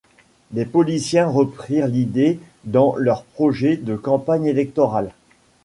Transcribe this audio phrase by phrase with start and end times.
[0.49, 5.11] Des politiciens reprirent l'idée dans leurs projets de campagne électorale.